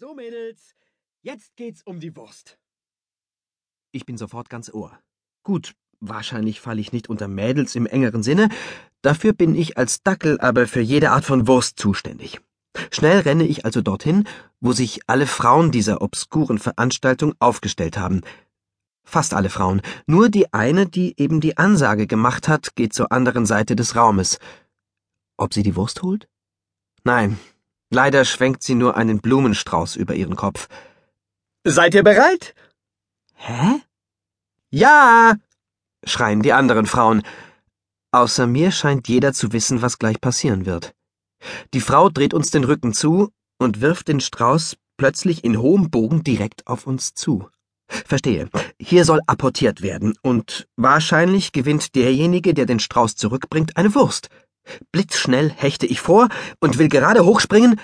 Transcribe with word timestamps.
So, 0.00 0.14
Mädels, 0.14 0.76
jetzt 1.22 1.56
geht's 1.56 1.82
um 1.84 1.98
die 1.98 2.14
Wurst. 2.14 2.56
Ich 3.90 4.06
bin 4.06 4.16
sofort 4.16 4.48
ganz 4.48 4.72
Ohr. 4.72 4.96
Gut, 5.42 5.74
wahrscheinlich 5.98 6.60
falle 6.60 6.80
ich 6.80 6.92
nicht 6.92 7.08
unter 7.08 7.26
Mädels 7.26 7.74
im 7.74 7.84
engeren 7.84 8.22
Sinne, 8.22 8.48
dafür 9.02 9.32
bin 9.32 9.56
ich 9.56 9.76
als 9.76 10.04
Dackel 10.04 10.38
aber 10.38 10.68
für 10.68 10.80
jede 10.80 11.10
Art 11.10 11.24
von 11.24 11.48
Wurst 11.48 11.80
zuständig. 11.80 12.40
Schnell 12.92 13.18
renne 13.22 13.44
ich 13.44 13.64
also 13.64 13.82
dorthin, 13.82 14.22
wo 14.60 14.70
sich 14.70 15.00
alle 15.08 15.26
Frauen 15.26 15.72
dieser 15.72 16.00
obskuren 16.00 16.60
Veranstaltung 16.60 17.34
aufgestellt 17.40 17.98
haben. 17.98 18.20
Fast 19.02 19.34
alle 19.34 19.50
Frauen. 19.50 19.82
Nur 20.06 20.28
die 20.28 20.52
eine, 20.52 20.86
die 20.86 21.20
eben 21.20 21.40
die 21.40 21.56
Ansage 21.56 22.06
gemacht 22.06 22.46
hat, 22.46 22.76
geht 22.76 22.92
zur 22.92 23.10
anderen 23.10 23.46
Seite 23.46 23.74
des 23.74 23.96
Raumes. 23.96 24.38
Ob 25.36 25.54
sie 25.54 25.64
die 25.64 25.74
Wurst 25.74 26.02
holt? 26.02 26.28
Nein, 27.02 27.36
Leider 27.90 28.24
schwenkt 28.24 28.62
sie 28.62 28.74
nur 28.74 28.96
einen 28.96 29.20
Blumenstrauß 29.20 29.96
über 29.96 30.14
ihren 30.14 30.36
Kopf. 30.36 30.68
Seid 31.64 31.94
ihr 31.94 32.02
bereit? 32.02 32.54
Hä? 33.34 33.80
Ja! 34.70 35.36
schreien 36.04 36.42
die 36.42 36.52
anderen 36.52 36.86
Frauen. 36.86 37.22
Außer 38.12 38.46
mir 38.46 38.70
scheint 38.70 39.08
jeder 39.08 39.32
zu 39.32 39.52
wissen, 39.52 39.82
was 39.82 39.98
gleich 39.98 40.20
passieren 40.20 40.66
wird. 40.66 40.94
Die 41.74 41.80
Frau 41.80 42.08
dreht 42.08 42.34
uns 42.34 42.50
den 42.50 42.64
Rücken 42.64 42.92
zu 42.92 43.30
und 43.58 43.80
wirft 43.80 44.08
den 44.08 44.20
Strauß 44.20 44.76
plötzlich 44.96 45.44
in 45.44 45.58
hohem 45.58 45.90
Bogen 45.90 46.24
direkt 46.24 46.66
auf 46.66 46.86
uns 46.86 47.14
zu. 47.14 47.48
Verstehe. 47.88 48.50
Hier 48.78 49.04
soll 49.04 49.20
apportiert 49.26 49.80
werden, 49.80 50.14
und 50.22 50.68
wahrscheinlich 50.76 51.52
gewinnt 51.52 51.94
derjenige, 51.94 52.52
der 52.52 52.66
den 52.66 52.80
Strauß 52.80 53.16
zurückbringt, 53.16 53.76
eine 53.76 53.94
Wurst. 53.94 54.28
Blitzschnell 54.92 55.50
hechte 55.50 55.86
ich 55.86 56.00
vor 56.00 56.28
und 56.60 56.78
will 56.78 56.88
gerade 56.88 57.24
hochspringen, 57.24 57.80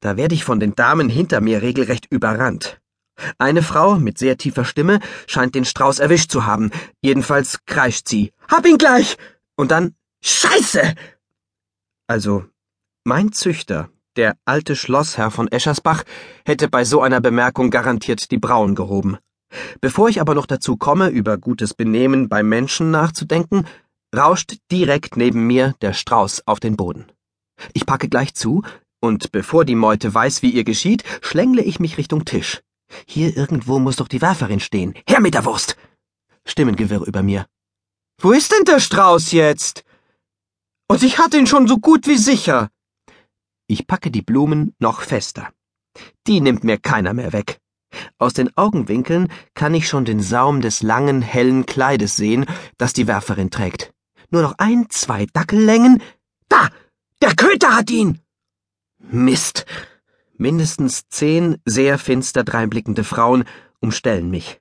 da 0.00 0.16
werde 0.16 0.34
ich 0.34 0.44
von 0.44 0.60
den 0.60 0.74
Damen 0.74 1.08
hinter 1.08 1.40
mir 1.40 1.62
regelrecht 1.62 2.06
überrannt. 2.10 2.80
Eine 3.38 3.62
Frau 3.62 3.96
mit 3.96 4.18
sehr 4.18 4.36
tiefer 4.36 4.64
Stimme 4.64 5.00
scheint 5.26 5.54
den 5.54 5.64
Strauß 5.64 5.98
erwischt 5.98 6.30
zu 6.30 6.44
haben. 6.44 6.70
Jedenfalls 7.00 7.60
kreischt 7.64 8.08
sie. 8.08 8.32
Hab 8.48 8.66
ihn 8.66 8.76
gleich! 8.76 9.16
Und 9.56 9.70
dann 9.70 9.94
Scheiße! 10.22 10.94
Also, 12.08 12.44
mein 13.04 13.32
Züchter, 13.32 13.90
der 14.16 14.36
alte 14.44 14.76
Schlossherr 14.76 15.30
von 15.30 15.48
Eschersbach, 15.48 16.04
hätte 16.44 16.68
bei 16.68 16.84
so 16.84 17.00
einer 17.00 17.20
Bemerkung 17.20 17.70
garantiert 17.70 18.30
die 18.30 18.38
Brauen 18.38 18.74
gehoben. 18.74 19.18
Bevor 19.80 20.08
ich 20.08 20.20
aber 20.20 20.34
noch 20.34 20.46
dazu 20.46 20.76
komme, 20.76 21.08
über 21.08 21.38
gutes 21.38 21.74
Benehmen 21.74 22.28
beim 22.28 22.48
Menschen 22.48 22.90
nachzudenken, 22.90 23.66
rauscht 24.14 24.56
direkt 24.70 25.16
neben 25.16 25.46
mir 25.46 25.74
der 25.80 25.92
Strauß 25.92 26.46
auf 26.46 26.60
den 26.60 26.76
Boden. 26.76 27.06
Ich 27.72 27.86
packe 27.86 28.08
gleich 28.08 28.34
zu, 28.34 28.62
und 29.00 29.32
bevor 29.32 29.64
die 29.64 29.74
Meute 29.74 30.12
weiß, 30.12 30.42
wie 30.42 30.50
ihr 30.50 30.64
geschieht, 30.64 31.04
schlängle 31.22 31.62
ich 31.62 31.80
mich 31.80 31.98
Richtung 31.98 32.24
Tisch. 32.24 32.62
Hier 33.06 33.36
irgendwo 33.36 33.78
muss 33.78 33.96
doch 33.96 34.08
die 34.08 34.22
Werferin 34.22 34.60
stehen. 34.60 34.94
Her 35.08 35.20
mit 35.20 35.34
der 35.34 35.44
Wurst! 35.44 35.76
Stimmengewirr 36.44 37.06
über 37.06 37.22
mir. 37.22 37.46
Wo 38.20 38.32
ist 38.32 38.52
denn 38.52 38.64
der 38.64 38.80
Strauß 38.80 39.32
jetzt? 39.32 39.84
Und 40.88 41.02
ich 41.02 41.18
hatte 41.18 41.38
ihn 41.38 41.46
schon 41.46 41.66
so 41.66 41.78
gut 41.78 42.06
wie 42.06 42.16
sicher. 42.16 42.70
Ich 43.66 43.86
packe 43.86 44.10
die 44.10 44.22
Blumen 44.22 44.74
noch 44.78 45.00
fester. 45.00 45.50
Die 46.26 46.40
nimmt 46.40 46.62
mir 46.62 46.78
keiner 46.78 47.14
mehr 47.14 47.32
weg. 47.32 47.60
Aus 48.18 48.34
den 48.34 48.56
Augenwinkeln 48.56 49.32
kann 49.54 49.74
ich 49.74 49.88
schon 49.88 50.04
den 50.04 50.20
Saum 50.20 50.60
des 50.60 50.82
langen, 50.82 51.22
hellen 51.22 51.66
Kleides 51.66 52.16
sehen, 52.16 52.46
das 52.78 52.92
die 52.92 53.06
Werferin 53.06 53.50
trägt. 53.50 53.92
Nur 54.30 54.42
noch 54.42 54.54
ein, 54.58 54.86
zwei 54.90 55.26
Dackellängen. 55.32 56.02
Da! 56.48 56.68
Der 57.22 57.34
Köter 57.34 57.76
hat 57.76 57.90
ihn! 57.90 58.20
Mist! 58.98 59.66
Mindestens 60.36 61.08
zehn 61.08 61.56
sehr 61.64 61.98
finster 61.98 62.44
dreinblickende 62.44 63.04
Frauen 63.04 63.44
umstellen 63.80 64.30
mich. 64.30 64.60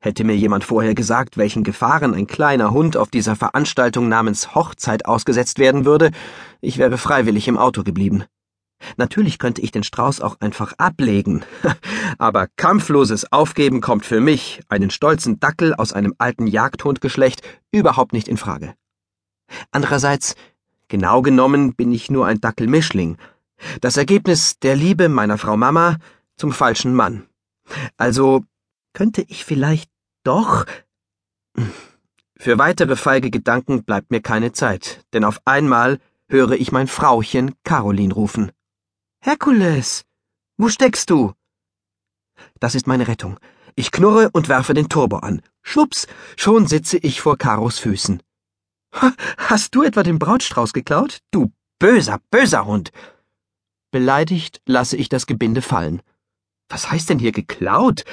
Hätte 0.00 0.24
mir 0.24 0.36
jemand 0.36 0.64
vorher 0.64 0.94
gesagt, 0.94 1.38
welchen 1.38 1.64
Gefahren 1.64 2.14
ein 2.14 2.26
kleiner 2.26 2.72
Hund 2.72 2.96
auf 2.96 3.08
dieser 3.08 3.36
Veranstaltung 3.36 4.08
namens 4.08 4.54
Hochzeit 4.54 5.06
ausgesetzt 5.06 5.58
werden 5.58 5.84
würde, 5.84 6.10
ich 6.60 6.78
wäre 6.78 6.98
freiwillig 6.98 7.48
im 7.48 7.56
Auto 7.56 7.84
geblieben. 7.84 8.24
Natürlich 8.96 9.38
könnte 9.38 9.60
ich 9.60 9.72
den 9.72 9.82
Strauß 9.82 10.20
auch 10.20 10.36
einfach 10.40 10.72
ablegen, 10.78 11.44
aber 12.18 12.48
kampfloses 12.56 13.32
Aufgeben 13.32 13.80
kommt 13.80 14.06
für 14.06 14.20
mich, 14.20 14.60
einen 14.68 14.90
stolzen 14.90 15.40
Dackel 15.40 15.74
aus 15.74 15.92
einem 15.92 16.14
alten 16.18 16.46
Jagdhundgeschlecht, 16.46 17.42
überhaupt 17.72 18.12
nicht 18.12 18.28
in 18.28 18.36
Frage. 18.36 18.74
Andererseits, 19.70 20.34
genau 20.88 21.22
genommen 21.22 21.74
bin 21.74 21.92
ich 21.92 22.10
nur 22.10 22.26
ein 22.26 22.40
Dackelmischling. 22.40 23.16
Das 23.80 23.96
Ergebnis 23.96 24.58
der 24.58 24.76
Liebe 24.76 25.08
meiner 25.08 25.38
Frau 25.38 25.56
Mama 25.56 25.98
zum 26.36 26.52
falschen 26.52 26.94
Mann. 26.94 27.26
Also 27.96 28.44
könnte 28.92 29.22
ich 29.28 29.44
vielleicht 29.44 29.90
doch. 30.24 30.64
Für 32.36 32.58
weitere 32.58 32.96
feige 32.96 33.30
Gedanken 33.30 33.82
bleibt 33.82 34.10
mir 34.10 34.20
keine 34.20 34.52
Zeit, 34.52 35.04
denn 35.12 35.24
auf 35.24 35.40
einmal 35.44 35.98
höre 36.28 36.52
ich 36.52 36.72
mein 36.72 36.86
Frauchen 36.86 37.54
Caroline 37.64 38.14
rufen. 38.14 38.52
Herkules, 39.20 40.04
wo 40.56 40.68
steckst 40.68 41.10
du? 41.10 41.32
Das 42.60 42.74
ist 42.74 42.86
meine 42.86 43.08
Rettung. 43.08 43.38
Ich 43.74 43.90
knurre 43.90 44.30
und 44.32 44.48
werfe 44.48 44.74
den 44.74 44.88
Turbo 44.88 45.18
an. 45.18 45.42
Schwups, 45.62 46.06
schon 46.36 46.66
sitze 46.66 46.98
ich 46.98 47.20
vor 47.20 47.36
Karos 47.36 47.78
Füßen. 47.78 48.22
Hast 48.92 49.74
du 49.74 49.82
etwa 49.82 50.02
den 50.02 50.18
Brautstrauß 50.18 50.72
geklaut? 50.72 51.18
Du 51.30 51.52
böser, 51.78 52.18
böser 52.30 52.66
Hund! 52.66 52.90
Beleidigt 53.90 54.60
lasse 54.66 54.96
ich 54.96 55.08
das 55.08 55.26
Gebinde 55.26 55.62
fallen. 55.62 56.02
Was 56.68 56.90
heißt 56.90 57.08
denn 57.08 57.18
hier 57.18 57.32
geklaut? 57.32 58.04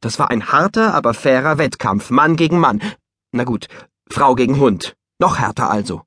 Das 0.00 0.18
war 0.18 0.30
ein 0.30 0.52
harter, 0.52 0.94
aber 0.94 1.14
fairer 1.14 1.56
Wettkampf, 1.56 2.10
Mann 2.10 2.36
gegen 2.36 2.58
Mann. 2.58 2.82
Na 3.32 3.44
gut, 3.44 3.68
Frau 4.10 4.34
gegen 4.34 4.58
Hund. 4.58 4.96
Noch 5.18 5.38
härter 5.38 5.70
also. 5.70 6.02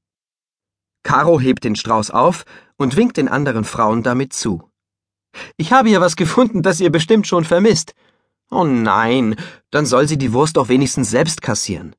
Caro 1.03 1.39
hebt 1.39 1.63
den 1.63 1.75
Strauß 1.75 2.11
auf 2.11 2.45
und 2.77 2.95
winkt 2.95 3.17
den 3.17 3.29
anderen 3.29 3.63
Frauen 3.63 4.03
damit 4.03 4.33
zu. 4.33 4.69
Ich 5.55 5.71
habe 5.71 5.89
hier 5.89 6.01
was 6.01 6.15
gefunden, 6.15 6.61
das 6.61 6.79
ihr 6.79 6.91
bestimmt 6.91 7.27
schon 7.27 7.45
vermisst. 7.45 7.95
Oh 8.49 8.63
nein, 8.63 9.35
dann 9.71 9.85
soll 9.85 10.07
sie 10.07 10.17
die 10.17 10.33
Wurst 10.33 10.57
doch 10.57 10.69
wenigstens 10.69 11.09
selbst 11.09 11.41
kassieren. 11.41 11.95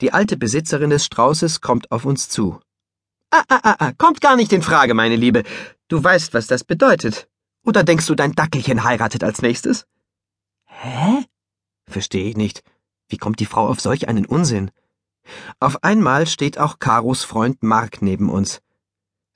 Die 0.00 0.12
alte 0.12 0.36
Besitzerin 0.36 0.90
des 0.90 1.04
Straußes 1.04 1.60
kommt 1.60 1.90
auf 1.90 2.04
uns 2.04 2.28
zu. 2.28 2.60
Ah, 3.30 3.42
ah, 3.48 3.60
ah, 3.62 3.76
ah, 3.78 3.92
kommt 3.98 4.20
gar 4.20 4.36
nicht 4.36 4.52
in 4.52 4.62
Frage, 4.62 4.94
meine 4.94 5.16
Liebe. 5.16 5.42
Du 5.88 6.02
weißt, 6.02 6.34
was 6.34 6.46
das 6.46 6.64
bedeutet. 6.64 7.28
Oder 7.64 7.82
denkst 7.82 8.06
du, 8.06 8.14
dein 8.14 8.32
Dackelchen 8.32 8.84
heiratet 8.84 9.24
als 9.24 9.42
nächstes? 9.42 9.86
Hä? 10.66 11.24
Verstehe 11.88 12.28
ich 12.28 12.36
nicht. 12.36 12.62
Wie 13.08 13.16
kommt 13.16 13.40
die 13.40 13.46
Frau 13.46 13.68
auf 13.68 13.80
solch 13.80 14.08
einen 14.08 14.26
Unsinn? 14.26 14.70
Auf 15.60 15.82
einmal 15.82 16.26
steht 16.26 16.58
auch 16.58 16.78
Karos 16.78 17.24
Freund 17.24 17.62
Mark 17.62 18.02
neben 18.02 18.30
uns. 18.30 18.60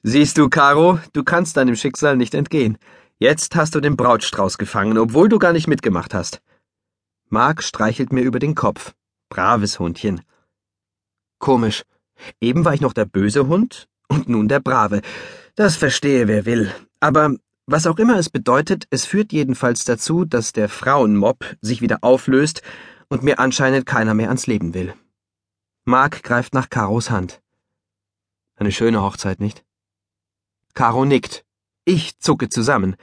Siehst 0.02 0.38
du, 0.38 0.48
Caro, 0.48 0.98
du 1.12 1.24
kannst 1.24 1.56
deinem 1.56 1.76
Schicksal 1.76 2.16
nicht 2.16 2.34
entgehen. 2.34 2.78
Jetzt 3.18 3.56
hast 3.56 3.74
du 3.74 3.80
den 3.80 3.96
Brautstrauß 3.96 4.58
gefangen, 4.58 4.96
obwohl 4.96 5.28
du 5.28 5.38
gar 5.38 5.52
nicht 5.52 5.66
mitgemacht 5.66 6.14
hast. 6.14 6.40
Mark 7.28 7.62
streichelt 7.62 8.12
mir 8.12 8.22
über 8.22 8.38
den 8.38 8.54
Kopf. 8.54 8.94
Braves 9.28 9.78
Hundchen. 9.78 10.22
Komisch. 11.38 11.84
Eben 12.40 12.64
war 12.64 12.74
ich 12.74 12.80
noch 12.80 12.92
der 12.92 13.04
böse 13.04 13.46
Hund 13.46 13.88
und 14.08 14.28
nun 14.28 14.48
der 14.48 14.60
brave. 14.60 15.02
Das 15.54 15.76
verstehe 15.76 16.28
wer 16.28 16.46
will. 16.46 16.72
Aber 17.00 17.34
was 17.66 17.86
auch 17.86 17.98
immer 17.98 18.18
es 18.18 18.30
bedeutet, 18.30 18.86
es 18.90 19.04
führt 19.04 19.32
jedenfalls 19.32 19.84
dazu, 19.84 20.24
dass 20.24 20.52
der 20.52 20.68
Frauenmob 20.68 21.56
sich 21.60 21.82
wieder 21.82 21.98
auflöst 22.02 22.62
und 23.08 23.22
mir 23.22 23.38
anscheinend 23.38 23.86
keiner 23.86 24.14
mehr 24.14 24.28
ans 24.28 24.46
Leben 24.46 24.74
will. 24.74 24.94
Mark 25.84 26.22
greift 26.22 26.54
nach 26.54 26.70
Karos 26.70 27.10
Hand. 27.10 27.40
Eine 28.56 28.72
schöne 28.72 29.02
Hochzeit, 29.02 29.40
nicht? 29.40 29.64
Caro 30.74 31.04
nickt. 31.04 31.44
Ich 31.84 32.18
zucke 32.18 32.48
zusammen. 32.48 32.96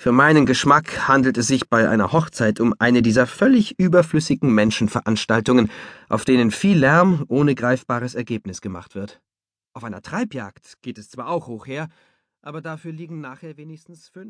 Für 0.00 0.12
meinen 0.12 0.46
Geschmack 0.46 1.08
handelt 1.08 1.36
es 1.36 1.48
sich 1.48 1.68
bei 1.68 1.86
einer 1.86 2.10
Hochzeit 2.10 2.58
um 2.58 2.74
eine 2.78 3.02
dieser 3.02 3.26
völlig 3.26 3.78
überflüssigen 3.78 4.50
Menschenveranstaltungen, 4.54 5.70
auf 6.08 6.24
denen 6.24 6.52
viel 6.52 6.78
Lärm 6.78 7.26
ohne 7.28 7.54
greifbares 7.54 8.14
Ergebnis 8.14 8.62
gemacht 8.62 8.94
wird. 8.94 9.20
Auf 9.74 9.84
einer 9.84 10.00
Treibjagd 10.00 10.80
geht 10.80 10.96
es 10.96 11.10
zwar 11.10 11.28
auch 11.28 11.48
hoch 11.48 11.66
her, 11.66 11.90
aber 12.40 12.62
dafür 12.62 12.92
liegen 12.92 13.20
nachher 13.20 13.58
wenigstens 13.58 14.08
fünf 14.08 14.28